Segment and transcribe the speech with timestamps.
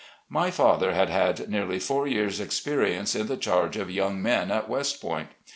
[0.29, 4.67] My father had had nearly four years' experience in the charge of young men at
[4.67, 5.29] West Point.